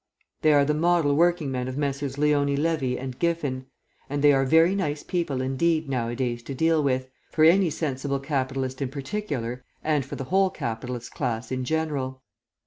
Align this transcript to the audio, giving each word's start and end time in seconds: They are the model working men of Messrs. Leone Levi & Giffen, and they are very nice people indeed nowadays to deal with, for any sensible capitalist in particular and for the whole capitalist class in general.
They 0.41 0.51
are 0.53 0.65
the 0.65 0.73
model 0.73 1.15
working 1.15 1.51
men 1.51 1.67
of 1.67 1.77
Messrs. 1.77 2.17
Leone 2.17 2.55
Levi 2.55 2.95
& 3.09 3.19
Giffen, 3.19 3.67
and 4.09 4.23
they 4.23 4.33
are 4.33 4.45
very 4.45 4.73
nice 4.73 5.03
people 5.03 5.41
indeed 5.41 5.87
nowadays 5.87 6.41
to 6.41 6.55
deal 6.55 6.81
with, 6.81 7.07
for 7.29 7.43
any 7.43 7.69
sensible 7.69 8.19
capitalist 8.19 8.81
in 8.81 8.89
particular 8.89 9.63
and 9.83 10.03
for 10.03 10.15
the 10.15 10.23
whole 10.33 10.49
capitalist 10.49 11.11
class 11.11 11.51
in 11.51 11.65
general. 11.65 12.23